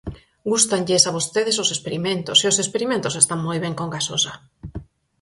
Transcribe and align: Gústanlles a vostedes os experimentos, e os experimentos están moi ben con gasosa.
Gústanlles 0.51 1.03
a 1.05 1.11
vostedes 1.17 1.57
os 1.63 1.69
experimentos, 1.75 2.37
e 2.45 2.47
os 2.51 2.57
experimentos 2.63 3.17
están 3.21 3.39
moi 3.47 3.57
ben 3.65 3.73
con 3.79 3.87
gasosa. 3.95 4.33